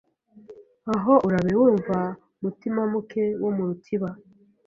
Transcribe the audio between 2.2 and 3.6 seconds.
Mutimamuke wo